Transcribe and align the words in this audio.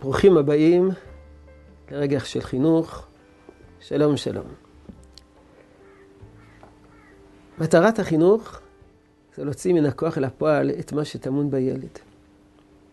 ברוכים 0.00 0.36
הבאים 0.36 0.90
לרגע 1.90 2.20
של 2.20 2.40
חינוך. 2.40 3.06
שלום, 3.80 4.16
שלום. 4.16 4.44
מטרת 7.58 7.98
החינוך 7.98 8.60
זה 9.36 9.44
להוציא 9.44 9.72
מן 9.72 9.86
הכוח 9.86 10.18
אל 10.18 10.24
הפועל 10.24 10.70
את 10.70 10.92
מה 10.92 11.04
שטמון 11.04 11.50
בילד. 11.50 11.98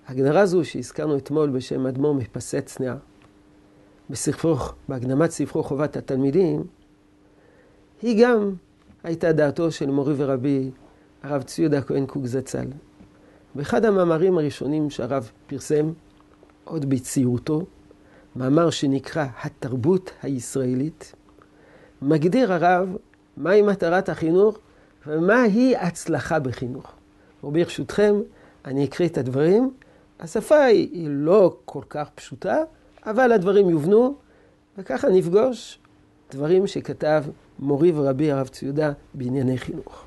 הגדרה 0.08 0.46
זו 0.46 0.66
שהזכרנו 0.66 1.18
אתמול 1.18 1.50
בשם 1.50 1.88
אדמו"ר 1.88 2.14
מפסי 2.14 2.62
צנעה, 2.62 2.96
בהקדמת 4.90 5.30
ספרו 5.30 5.64
חובת 5.64 5.98
התלמידים, 5.98 6.64
היא 8.02 8.24
גם 8.26 8.54
הייתה 9.04 9.32
דעתו 9.32 9.72
של 9.72 9.92
מורי 9.92 10.14
ורבי 10.18 10.72
הרב 11.24 11.44
צבי 11.44 11.62
יהודה 11.62 11.82
כהן 11.82 12.06
קוק 12.06 12.26
זצ"ל. 12.26 12.68
באחד 13.56 13.86
המאמרים 13.86 14.38
הראשונים 14.38 14.90
שהרב 14.90 15.32
פרסם, 15.48 15.92
עוד 16.68 16.90
בצעירותו, 16.90 17.66
מאמר 18.36 18.70
שנקרא 18.70 19.26
התרבות 19.44 20.12
הישראלית, 20.24 21.14
מגדיר 22.02 22.54
הרב 22.54 22.96
מהי 23.38 23.62
מטרת 23.62 24.10
החינוך 24.10 24.58
ומהי 25.08 25.76
הצלחה 25.76 26.40
בחינוך. 26.40 26.92
וברשותכם, 27.44 28.16
אני 28.66 28.86
אקריא 28.86 29.10
את 29.10 29.18
הדברים. 29.18 29.74
השפה 30.20 30.64
היא, 30.64 30.90
היא 30.92 31.08
לא 31.10 31.58
כל 31.66 31.82
כך 31.90 32.10
פשוטה, 32.16 32.58
אבל 33.06 33.32
הדברים 33.32 33.70
יובנו, 33.70 34.16
וככה 34.78 35.10
נפגוש 35.10 35.80
דברים 36.32 36.68
שכתב 36.68 37.24
מורי 37.60 37.92
ורבי 37.92 38.32
הרב 38.32 38.48
ציודה 38.48 38.92
בענייני 39.14 39.58
חינוך. 39.58 40.06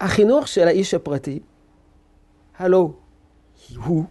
החינוך 0.00 0.48
של 0.48 0.66
האיש 0.66 0.94
הפרטי, 0.94 1.40
הלו 2.58 2.92
הוא 3.84 4.04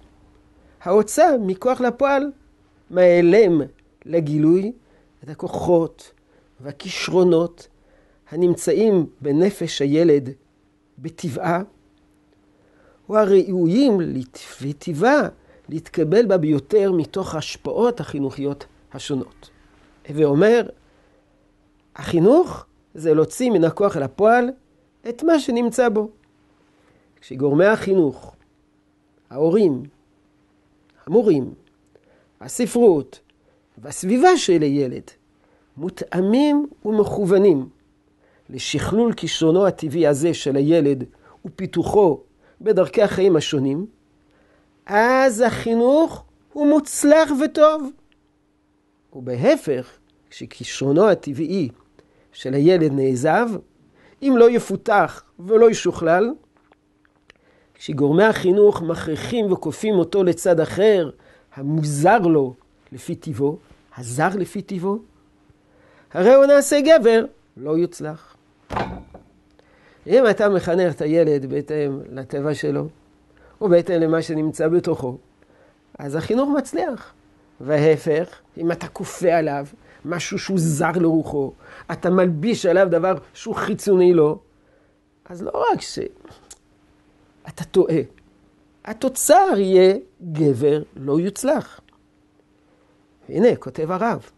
ההוצאה 0.87 1.37
מכוח 1.37 1.81
לפועל 1.81 2.31
מהעלם 2.89 3.61
לגילוי 4.05 4.71
את 5.23 5.29
הכוחות 5.29 6.11
והכישרונות 6.59 7.67
הנמצאים 8.29 9.05
בנפש 9.21 9.81
הילד 9.81 10.29
בטבעה, 10.99 11.61
או 13.09 13.17
הראויים 13.17 13.97
וטבעה 14.61 15.21
להתקבל 15.69 16.25
בה 16.25 16.37
ביותר 16.37 16.91
מתוך 16.91 17.35
ההשפעות 17.35 17.99
החינוכיות 17.99 18.65
השונות. 18.93 19.49
ואומר, 20.09 20.69
החינוך 21.95 22.65
זה 22.95 23.13
להוציא 23.13 23.51
מן 23.51 23.63
הכוח 23.63 23.97
אל 23.97 24.03
הפועל 24.03 24.49
את 25.09 25.23
מה 25.23 25.39
שנמצא 25.39 25.89
בו. 25.89 26.09
כשגורמי 27.21 27.65
החינוך, 27.65 28.35
ההורים, 29.29 29.83
המורים, 31.07 31.53
הספרות 32.41 33.19
והסביבה 33.77 34.37
של 34.37 34.61
הילד 34.61 35.03
מותאמים 35.77 36.67
ומכוונים 36.85 37.69
לשכלול 38.49 39.13
כישרונו 39.13 39.67
הטבעי 39.67 40.07
הזה 40.07 40.33
של 40.33 40.55
הילד 40.55 41.03
ופיתוחו 41.45 42.19
בדרכי 42.61 43.01
החיים 43.01 43.35
השונים, 43.35 43.85
אז 44.85 45.41
החינוך 45.41 46.23
הוא 46.53 46.67
מוצלח 46.67 47.31
וטוב. 47.43 47.91
ובהפך, 49.13 49.97
כשכישרונו 50.29 51.09
הטבעי 51.09 51.69
של 52.31 52.53
הילד 52.53 52.91
נעזב, 52.93 53.49
אם 54.21 54.33
לא 54.37 54.49
יפותח 54.49 55.23
ולא 55.39 55.71
ישוכלל, 55.71 56.33
כשגורמי 57.77 58.23
החינוך 58.23 58.81
מכריחים 58.81 59.51
וכופים 59.51 59.95
אותו 59.95 60.23
לצד 60.23 60.59
אחר, 60.59 61.09
המוזר 61.55 62.19
לו 62.19 62.53
לפי 62.91 63.15
טיבו, 63.15 63.57
הזר 63.97 64.29
לפי 64.35 64.61
טיבו, 64.61 64.99
הרי 66.13 66.33
הוא 66.33 66.45
נעשה 66.45 66.79
גבר, 66.81 67.25
לא 67.57 67.77
יוצלח. 67.77 68.35
אם 70.07 70.23
אתה 70.29 70.49
מחנך 70.49 70.95
את 70.95 71.01
הילד 71.01 71.45
בהתאם 71.45 71.99
לטבע 72.09 72.53
שלו, 72.53 72.87
או 73.61 73.69
בהתאם 73.69 74.01
למה 74.01 74.21
שנמצא 74.21 74.67
בתוכו, 74.67 75.17
אז 75.99 76.15
החינוך 76.15 76.49
מצליח. 76.57 77.13
וההפך, 77.61 78.39
אם 78.57 78.71
אתה 78.71 78.87
כופה 78.87 79.33
עליו 79.33 79.65
משהו 80.05 80.39
שהוא 80.39 80.57
זר 80.59 80.91
לרוחו, 80.95 81.51
אתה 81.91 82.09
מלביש 82.09 82.65
עליו 82.65 82.87
דבר 82.91 83.13
שהוא 83.33 83.55
חיצוני 83.55 84.13
לו, 84.13 84.39
אז 85.25 85.43
לא 85.43 85.65
רק 85.73 85.81
שאתה 87.47 87.63
טועה, 87.63 87.99
התוצר 88.85 89.53
יהיה 89.57 89.95
גבר 90.31 90.83
לא 90.95 91.19
יוצלח. 91.19 91.79
הנה, 93.29 93.55
כותב 93.55 93.91
הרב, 93.91 94.29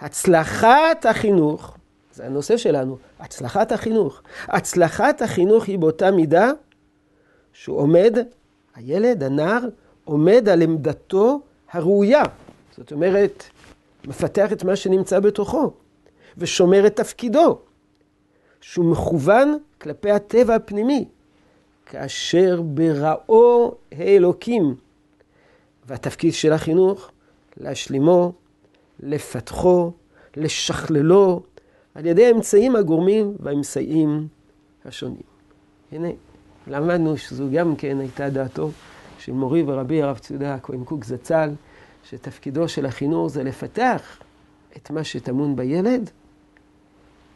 הצלחת 0.00 1.06
החינוך, 1.08 1.76
זה 2.14 2.26
הנושא 2.26 2.56
שלנו, 2.56 2.98
הצלחת 3.18 3.72
החינוך. 3.72 4.22
הצלחת 4.46 5.22
החינוך 5.22 5.64
היא 5.64 5.78
באותה 5.78 6.10
מידה 6.10 6.50
שהוא 7.52 7.78
עומד, 7.78 8.18
הילד, 8.74 9.22
הנער, 9.22 9.68
עומד 10.04 10.48
על 10.48 10.62
עמדתו 10.62 11.40
הראויה. 11.72 12.22
זאת 12.76 12.92
אומרת, 12.92 13.44
מפתח 14.04 14.52
את 14.52 14.64
מה 14.64 14.76
שנמצא 14.76 15.20
בתוכו, 15.20 15.72
ושומר 16.38 16.86
את 16.86 16.96
תפקידו, 16.96 17.58
שהוא 18.60 18.92
מכוון 18.92 19.58
כלפי 19.80 20.10
הטבע 20.10 20.54
הפנימי, 20.54 21.08
כאשר 21.90 22.62
בראו 22.62 23.74
האלוקים. 23.92 24.74
והתפקיד 25.86 26.32
של 26.34 26.52
החינוך, 26.52 27.10
להשלימו, 27.56 28.32
לפתחו, 29.00 29.92
לשכללו, 30.36 31.42
על 31.94 32.06
ידי 32.06 32.26
האמצעים 32.26 32.76
הגורמים 32.76 33.36
והאמצעים 33.40 34.28
השונים. 34.84 35.22
הנה, 35.92 36.08
למדנו 36.66 37.16
שזו 37.16 37.44
גם 37.52 37.76
כן 37.76 38.00
הייתה 38.00 38.30
דעתו 38.30 38.70
של 39.18 39.32
מורי 39.32 39.62
ורבי 39.66 40.02
הרב 40.02 40.18
ציודה 40.18 40.54
הכהן 40.54 40.84
קוק 40.84 41.04
זצ"ל, 41.04 41.50
שתפקידו 42.04 42.68
של 42.68 42.86
החינוך 42.86 43.28
זה 43.28 43.42
לפתח 43.42 44.18
את 44.76 44.90
מה 44.90 45.04
שטמון 45.04 45.56
בילד, 45.56 46.10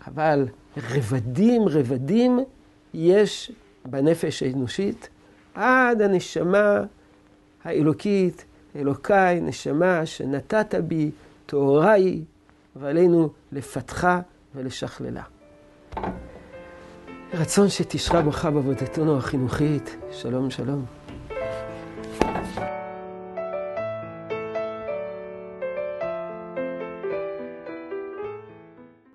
אבל 0.07 0.47
רבדים 0.77 1.63
רבדים 1.69 2.41
יש 2.95 3.53
בנפש 3.85 4.43
האנושית 4.43 5.09
עד 5.55 6.03
הנשמה 6.03 6.81
האלוקית, 7.65 8.45
אלוקיי, 8.77 9.41
נשמה 9.41 10.07
שנתת 10.07 10.75
בי, 10.75 11.11
טהורה 11.47 11.93
היא, 11.93 12.23
ועלינו 12.77 13.29
לפתחה 13.53 14.21
ולשכללה. 14.55 15.23
רצון 17.35 17.69
שתשרה 17.69 18.23
בך 18.23 18.45
בעבודתנו 18.45 19.17
החינוכית. 19.17 19.97
שלום, 20.13 20.51
שלום. 20.51 21.02